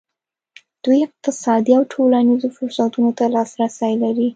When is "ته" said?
3.17-3.23